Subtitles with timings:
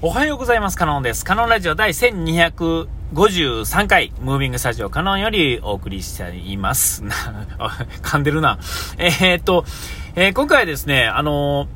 [0.00, 0.76] おはようございます。
[0.76, 1.24] カノンです。
[1.24, 7.02] カノンラジオ第1253回、ムービングスタジオカノンよりお送りしています。
[8.00, 8.60] 噛んでるな。
[8.96, 9.64] えー、っと、
[10.14, 11.66] えー、今回はですね、あの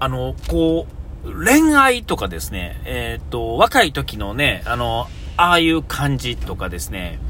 [0.00, 0.88] あの、こ
[1.24, 5.06] う、恋愛とかですね、え、っと、若い時のね、あの、
[5.36, 7.20] ああいう感じとかですね、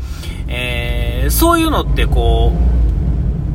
[0.49, 2.55] え、そういうのってこ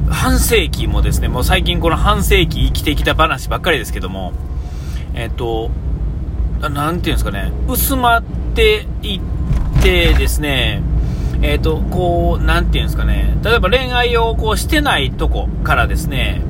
[0.07, 4.33] う、半世紀もですね、もう最近この半世紀生きてきた話ばっかりですけども、
[5.15, 5.71] えっと、
[6.59, 8.23] なんていうんですかね、薄まっ
[8.55, 9.21] ていっ
[9.82, 10.82] てですね、
[11.41, 16.41] えっ、ー、と、こう、なんていうんですかね、例えば恋愛をこうしてないとこからですね、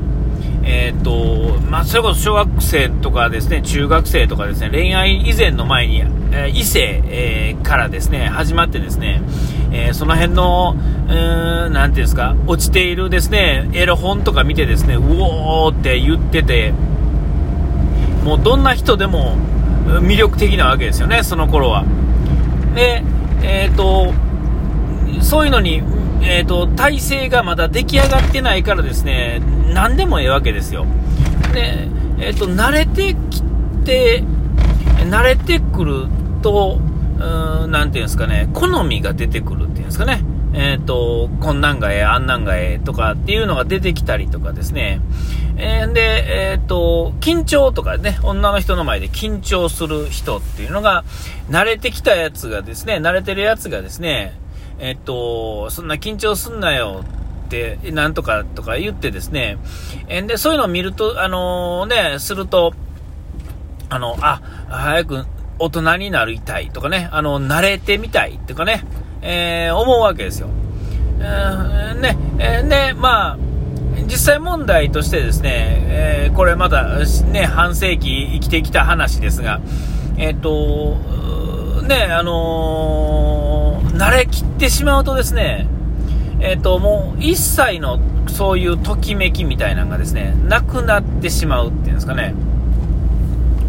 [0.64, 6.00] えっ、ー、と、まあ、それこそ小学生とかですね、中学生とかですね、恋愛以前の前に、
[6.32, 9.22] えー、異性、えー、からですね、始まってですね、
[9.72, 10.76] えその辺の、
[11.08, 16.74] うーん、なんていうんですか、落ちているですね、エロ本とか見てですね、うおーって言ってて、
[18.24, 19.36] もうどんな人でも、
[20.02, 21.86] 魅力的なわけですよね、その頃は。
[22.76, 23.04] で、
[23.42, 24.14] えっ、ー、と、
[25.22, 25.82] そういうのに、
[26.22, 29.42] えっ、ー、と、体制がまだ出来上がってないからですね、
[29.74, 30.86] 何でもええわけですよ。
[31.54, 31.88] で、
[32.20, 33.42] えっ、ー、と、慣れてき
[33.86, 34.24] て、
[35.10, 36.08] 慣れてくる
[36.42, 36.80] と、
[37.18, 40.22] うーん、なていうんですかね、好みが出てくるっていうんですかね。
[40.54, 45.02] えっ、ー、と、こんなんがええ、あんなんがええとかっていうのが出てきたりとかですね。
[45.58, 51.04] えー、で、えっ、ー、と、緊張とかね、女の人の前で緊張する人っていうのが、
[51.50, 54.40] 慣れてきたやつがですね、慣れてるやつがですね、
[54.80, 57.04] えっ、と、そんな緊張すんなよ
[57.48, 59.58] って、なんとかとか言ってですね、
[60.08, 62.74] えで、そういうのを見ると、あのね、すると、
[63.90, 65.26] あの、あ、早く
[65.60, 68.84] 大人になりたいとかね、あの、慣れてみたいっていうかね、
[69.22, 70.50] えー、思うわけですよ。
[71.20, 72.18] えー、ね、
[72.70, 73.38] で、まあ、
[74.06, 77.00] 実際問題としてですね、えー、これまだ
[77.32, 79.60] ね、半世紀生きてきた話ですが、
[80.18, 85.68] えっ、ー、と、ね、あのー、慣れきってしまうとですね、
[86.40, 92.34] えっ、と、もう一切のそういうときめきみたいなのがですね、なくなってしまうっていうんですかね。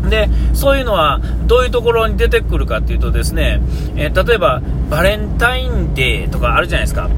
[0.09, 3.61] で、そういうのはどういうところに出てくるかっていうとですね、
[3.97, 7.09] えー、例えばバレンタインデーとかあるじゃないですか。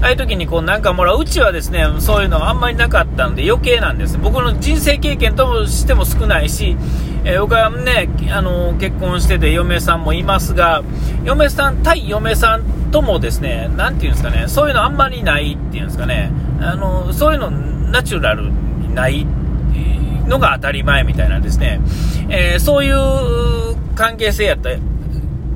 [0.00, 4.16] ああいう時にこうなんかもらう、うちはですね、そういうのあんまりなかったんで余計なんです。
[4.16, 6.76] 僕の人生経験としても少ないし、
[7.24, 10.84] えー、僕はね、あの結婚してて嫁さんもいますが、
[11.24, 19.26] 嫁さん、対嫁さんともですね、なんていうんですかね、そういうのあんまりないっていうんですかね、あのそういうのナチュラルにない
[20.28, 21.80] のが当たり前みたいなんですね。
[22.28, 24.70] えー、そういう関係性やった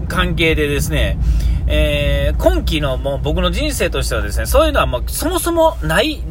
[0.08, 1.18] 関係でですね、
[1.66, 6.22] えー、今期のもう僕の人生としてはですね、そういうのはもうそもそもない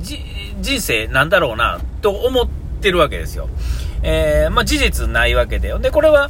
[0.61, 2.47] 人生なんだろうなと思っ
[2.81, 3.49] てるわけですよ。
[4.03, 5.77] えー、まあ、事実ないわけで。
[5.79, 6.29] で、これは、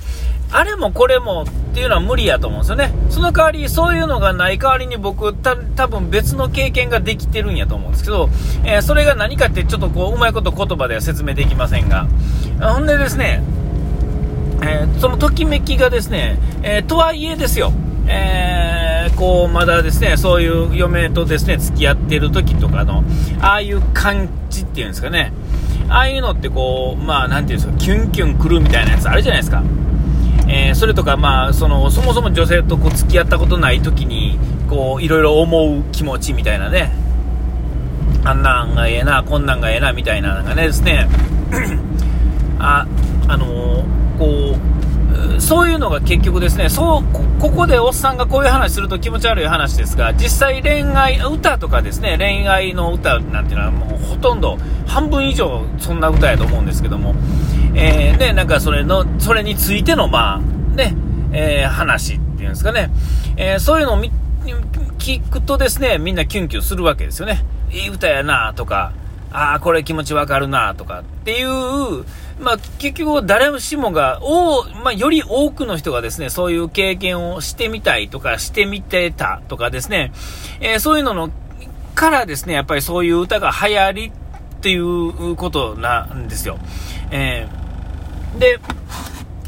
[0.51, 2.94] あれもこれもっていうのは無理やと思うんですよね。
[3.09, 8.30] その代わり、そういうのがない代わりに僕、た多分別の経験ができてるんやと思うんですけど、
[8.66, 12.08] えー、それが何かってちょっとこう、うまいこと言葉では説明できませんが、
[12.59, 13.42] ほんでですね、
[14.64, 17.72] えー、そのときめきがですね、えー、とはいえですよ、
[18.06, 23.06] えー、こう、まだですね、そういう嫁とですね、付き合ってる時とかの、
[23.40, 25.32] ああいう感じっていうんですかね、
[25.88, 29.64] ああいうのってこう、まあ、なんていうんですか、キュンキュン来るみたいなやつあるじゃないですか。
[30.53, 34.38] えー、それとか、まあ、その、そもそも女性とこう付き合ったことない時に、
[34.69, 36.91] こう、いろいろ思う気持ちみたいなね、
[38.25, 41.07] あんなんがええな、こんなんがええな、みたいなのがねですね、
[42.59, 42.85] あ、
[43.29, 44.57] あのー、こ
[45.38, 57.16] う、そういうのが結局ですね、そうここでおっさんがこういう話すると気持ち悪い話ですが、実際恋愛、歌とかですね、恋愛の歌なんていうのはもうほとんど半分以上そんな歌やと思うんですけども、
[57.76, 60.40] えー、で、なんかそれの、それについての、まあ、
[60.76, 60.96] ね、
[61.34, 62.90] えー、話っていうんですかね、
[63.38, 64.02] えー、そういうのを
[64.98, 67.44] 聞くとですね、みんなキュンキュンするわけですよね。
[67.72, 68.94] いい歌やなとか、
[69.32, 72.04] ああ、これ気持ちわかるなとかっていう、
[72.42, 80.12] まあ、結局誰しもが、おまあ、より多くの人がですね、そういう経験をしてみたいとか、してみてたとかですね、
[80.59, 81.32] えー、そういうのの、
[81.96, 86.58] からですね、やっぱりそういう歌が流行りっていうことなんですよ。
[87.12, 87.60] えー、
[88.37, 88.59] で、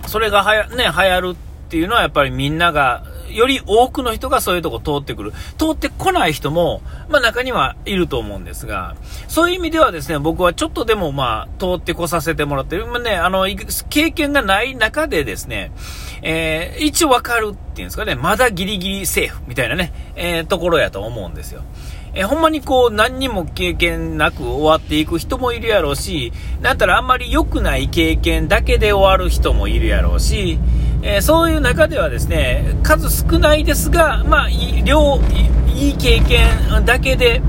[0.07, 1.35] それがはや、ね、流行るっ
[1.69, 3.03] ていうのはやっぱりみんなが
[3.33, 5.31] より多くの人がそういうとこ通ってくる。
[5.57, 8.95] 通ってこない人も、まあ中にはいると思うんですが、
[9.27, 12.85] そういう意味ではですね、僕はちょっとでもまあ通ってこさせてもらってる。
[12.85, 13.47] まあね、あの、
[13.89, 15.71] 経験がない中でですね、
[16.21, 21.63] えー、一応わかるっていうんですかね、まだギリギリセーフみたいなね、えー、ところやと思うんですよ。
[22.15, 26.31] えほんまにこう何にも経験なく終わっていく人もいるやろうし、
[26.62, 30.60] なんたらあんまり良くない経験だけで終わる人もいるやろうし、
[31.01, 34.50] えー、そういう中ではですね、数少ないですが、まあ、
[34.83, 35.19] 量、
[35.75, 37.42] いい経験だけで、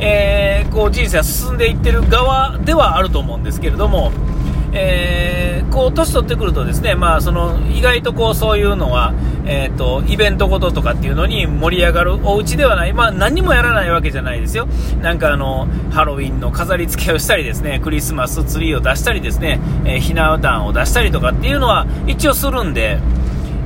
[0.00, 4.10] えー、こう人生は進んでいってる側ではあると思うんですけれども、
[4.72, 9.14] えー、こう年取ってくるとですね、まあ、その意外とこうそういうのは、
[9.46, 14.66] えーと、イベントごととかっていうのに盛り上がるお家ではない、まあ、何もやらないわけじゃないですよ、
[15.00, 22.98] なんかあのハロウィンの飾り付けをしたりですねクリスマスツリーを出したりですね、えー、ひな壇を出したりとかっていうのは一応するんで、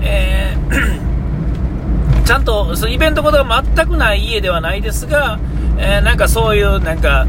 [0.02, 5.40] えー、ちゃんとそのイベントごとが全くない家ではないですが、
[5.78, 7.26] えー、なんかそういうなんか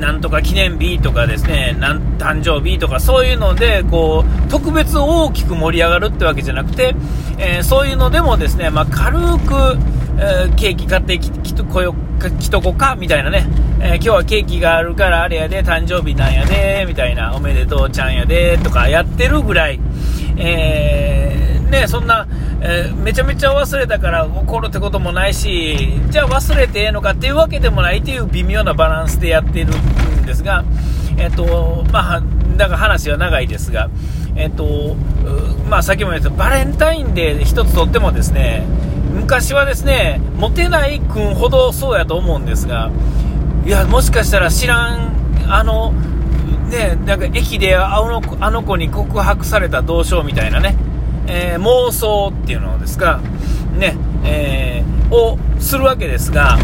[0.00, 6.94] なんとか記念日とかですね、なん誕生日とかそういうので、こう、特別大きく盛り上がるってわけじゃなくて、
[7.38, 9.24] えー、そういうのでもですね、まあ、軽く、
[10.18, 11.94] えー、ケーキ買ってききとこよ
[12.38, 13.46] きとこかみたいなね、
[13.80, 19.80] えー、今日はケーキがあるからあれやで、誕生日なんやで、みたいな、おめでとうちゃんやで、とかやってるぐらい、
[20.36, 22.26] えー、ね、そんな、
[22.66, 30.64] えー、めちゃめちゃ忘れたから怒るってこともないし、じゃあ忘れてええのかっていうわけでもないっていう微妙なバランスでやってるんですが、
[31.18, 32.22] えっ、と、まあ、
[32.56, 33.90] だから話は長いですが、
[34.34, 34.96] えっ、と、
[35.68, 38.64] まあ、さっきも言ったバレンタインデー1つとってもですね、
[39.12, 42.90] 昔はですね、モテない君ほどそうやと思うんですが、
[43.66, 45.12] いや、もしかしたら知らん、
[45.48, 45.92] あの、
[46.70, 50.76] ね、なんか駅であのあの子に告白された同賞みたいなね、
[51.26, 53.20] えー、妄想っていうのですか、
[53.78, 56.58] ね、えー、をするわけですが、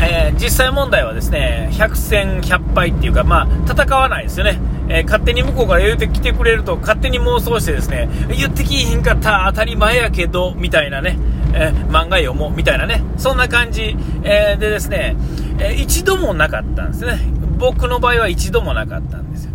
[0.00, 4.60] えー、実際問題はですね、100戦100敗っていうか、まあ、戦わないですよね。
[4.90, 11.18] えー、勝手に向こうから言うてきてくれると、勝手に妄想してですね、言ってきひんかった当たり前やけど、みたいなね、
[11.52, 15.16] えー、漫画読もう、みたいなね、そんな感じ、えでですね、
[15.58, 17.18] え一度もなかったんですね。
[17.58, 19.52] 僕の場合は一度もなかったんですよ。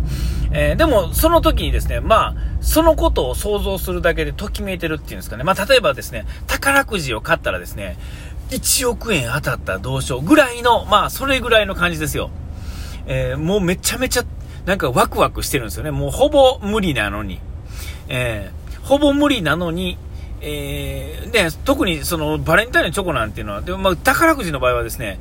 [0.56, 5.42] えー、でも、その時にですね、まあ、そのことを想像するだけでときめいてるっていうんですかね。
[5.42, 7.98] まあ、例えばですね、宝くじを買ったらですね、
[8.50, 12.30] 1億円当たった同賞ぐらいの、まあ、それぐらいの感じですよ。
[13.06, 14.24] えー、もうめちゃめちゃ、
[14.64, 15.90] なんかワクワクしてるんですよね。
[15.90, 17.40] もうほぼ無理なのに。
[18.06, 19.98] えー、ほぼ無理なのに、
[20.40, 25.18] えー、で、特にそのバレンタインのチョコなんていうのは、でもまあ、宝くじの場合はですね、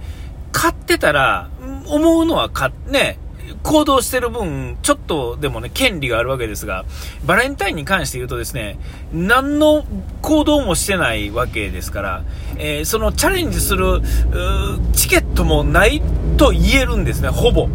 [0.52, 1.50] 買ってたら、
[1.88, 3.18] 思うのは買ね、
[3.64, 6.86] 行動してる分、ちょっとでもね、権利があるわけですが、
[7.26, 8.78] バレンタインに関して言うとですね、
[9.14, 9.86] 何の
[10.22, 12.24] 行動もしてないわけですから、
[12.58, 14.02] えー、そのチャレンジする、
[14.94, 16.02] チケットもない
[16.38, 17.70] と言えるんですね、ほぼ。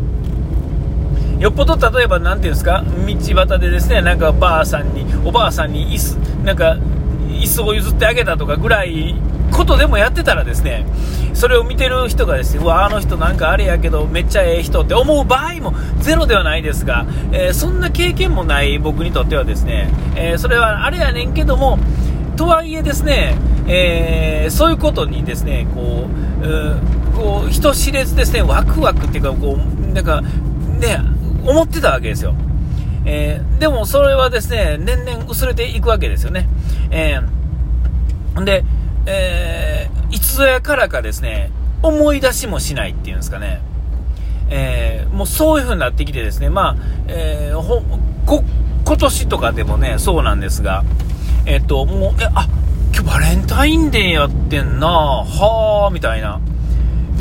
[1.38, 6.14] よっぽど例えば、なんていうんですか、道端でですね、なんかばあさんに、おばあさんに椅子、
[6.44, 6.76] なんか、
[7.29, 9.14] 椅子を譲ってあげたとかぐらい
[9.53, 10.87] ことでもやってたらですね、
[11.35, 21.79] それを見てる人がですね、うわ、あの人なんかあれやけど、めっちゃええ人って思う場合もゼロではないですが、えー、そんな経験もない僕にとってはですね、えー、それはあれやねんけども、
[22.37, 23.37] とはいえですね、
[23.67, 26.09] えー、そういうことにですね、こ
[26.43, 26.77] う、う
[27.15, 31.00] こう人知れずですね、ワクワクっていうか、こう、なんか、ね、
[31.45, 32.35] 思ってたわけですよ。
[33.05, 36.49] えー、でもそれはですね、年々薄れていくわけですよね。
[36.91, 38.65] えー、で、
[39.11, 41.51] えー、いつぞやからかですね、
[41.83, 43.63] 思い出しもしないっていうんですかね。
[44.51, 46.77] えー、もうそういう風になってきてですね、まあ、
[47.09, 48.43] えー、
[48.85, 50.85] 今年とかでもね、そうなんですが、
[51.47, 52.49] えっ、と、もう、え、あ、
[52.95, 56.38] 今日バレンタインデーやってんなはあ、みたいな。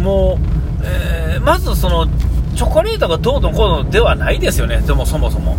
[0.01, 0.37] も
[0.81, 2.07] う、えー、まずその、
[2.55, 5.55] チョコレートがどうのこうのではないですよね、でもそもそも。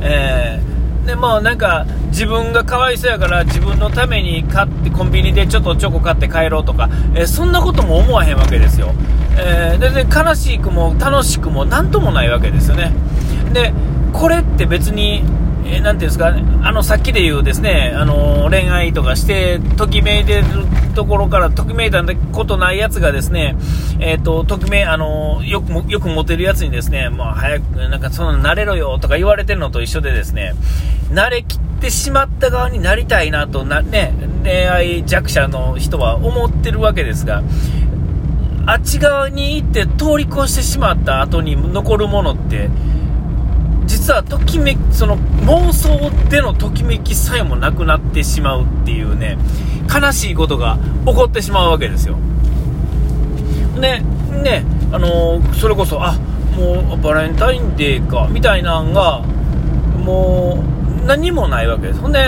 [0.00, 0.69] えー
[1.10, 8.94] でまあなんか自分がかわいそうやから自分のために買ってコンビニでちょっとチョコ買って帰ろうとか、えー、そんなことも思わへんわけですよ、
[9.36, 12.92] えー、で悲しくも楽しくも何ともないわけですよね。
[13.52, 13.72] で
[14.12, 15.24] これって別に
[15.64, 20.44] えー、ていうんですか、あの、さっきで言うですね、あの、恋愛とかして、ときめいてる
[20.94, 22.02] ところから、ときめいた
[22.32, 23.56] ことないやつがですね、
[24.00, 30.54] えっ、ー、と、ときめ、あの、よく、よくモテるやつにですね、もう早く、なんかその、慣れろよとか言われてるのと一緒でですね、
[31.10, 34.12] 慣れきってしまった側になりたいなとな、ね、
[34.44, 37.42] 恋愛弱者の人は思ってるわけですが、
[38.66, 42.68] あっち側に行って通り越してしまった後に残るものって、
[43.90, 49.36] 実はときめき、その妄想でのときめきさえもなくなってしまうっていうね、
[49.92, 52.14] 悲しいことが起こってしまうわけですよ。
[53.80, 54.04] ね、
[54.44, 56.12] ね、あのー、それこそ、あ、
[56.56, 59.22] もうバレンタインデーか、みたいなんが、
[60.04, 60.62] も
[61.02, 62.00] う、何もないわけです。
[62.00, 62.20] ほんで、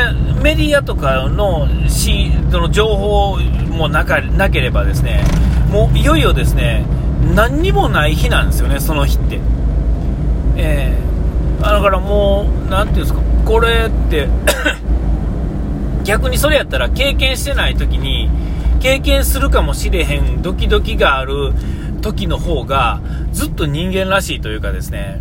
[0.42, 3.38] メディアとかのし、その情報
[3.71, 5.23] もなかなければですね、
[5.71, 6.85] もういよいよですね、
[7.37, 9.38] 何にもない日なんですよね、その日って。
[10.57, 11.12] えー、
[11.71, 14.28] だからもう、なんていうんですか、これって
[16.04, 18.28] 逆にそれやったら経験してない時に、
[18.81, 21.52] 経験するかもしれへんドキドキがある
[22.00, 23.00] 時の方が、
[23.33, 25.21] ずっと人間らしいというかですね、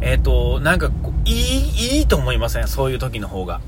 [0.00, 0.90] えっ、ー、と、なんか
[1.24, 2.68] いい、いいと思いません？
[2.68, 3.60] そういう時の方が。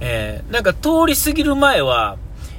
[0.00, 2.16] えー、なんか通り過ぎる前は、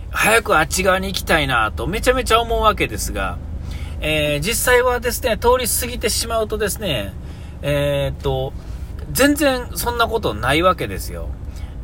[0.09, 3.37] 早くあっち側に行きたいなとめちゃめちゃ思うわけですが、
[3.99, 7.13] えー、実際はですね、通り過ぎてしまうとですね、
[7.61, 8.53] えー、っと、
[9.15, 11.29] 全然そんなことないわけですよ。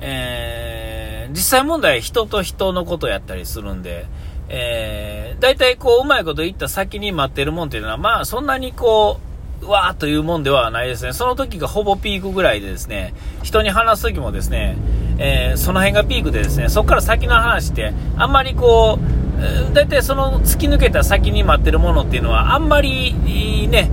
[0.01, 4.05] えー、実際問題人と人のことやったりするんで、
[4.49, 9.19] えー、大体こう、うまいこと言った先に待ってるもんっていうのは、まあ、そんなにこ
[9.61, 11.13] う、わーというもんではないですね。
[11.13, 14.75] その時がほぼピークぐらいでですね、人に話す時もですね、
[15.19, 23.13] えー、その辺がピークでですね、そこから先の話って、あんまりこう、大体その突き抜けた先に待ってるものっていうのは、あんまり
[23.69, 23.89] ね、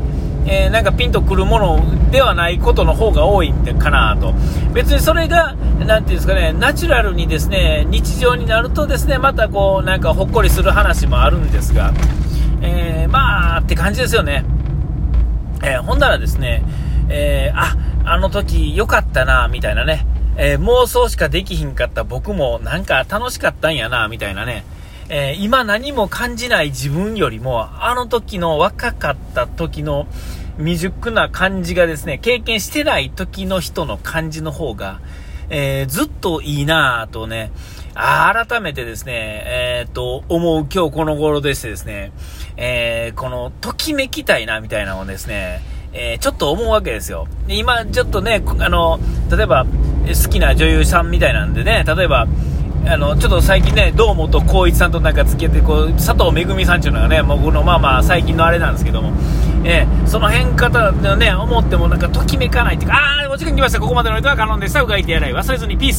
[0.50, 4.33] えー、なんかピンとくるものではないことの方が多いんでかなと。
[4.73, 11.93] 別にそれが、なんていうんですかね、ナチュラルにですね、日常になるとですね、またこう、なんかほっこりする話もあるんですが、
[12.62, 14.45] えー、まあ、って感じですよね。
[15.62, 16.62] えー、ほんならですね、
[17.11, 24.64] え、あ、あの時良かったな、みたいなね、え、妄想しかできひんかった僕もなんか楽しかったんやな、みたいなね、
[25.11, 30.07] えー、今何も感じない自分よりも、あの時の若かった時の
[30.59, 35.00] 未熟な感じがですね、経験してない時の人の感じの方が、
[35.50, 37.53] えー、ずっといいなぁとね、
[37.95, 42.12] 改めてですね、えー、と、思う今日この頃でしてですね、
[42.57, 45.62] えー、この、ときめきたいな、みたいなのをですね、
[45.93, 47.27] えー、ちょっと思うわけですよ。
[47.47, 49.00] で今、ちょっとね、あの、
[49.31, 52.27] 例えば、好きな女優さんみたいなんでね、例えば、
[52.90, 59.12] あの、ちょっと最近ね、堂本光一さんとなんか付き合って、こう、佐藤恵さんっていうのがね、僕のまあまあ最近のあれなんですけども、
[59.62, 63.80] えー、その辺方のね、思ってもなんかときめかないっていうか、あー、お時間来ました。
[63.80, 64.80] ここまでの人は可能でした。
[64.80, 65.97] うがいてやらい忘れずにピース。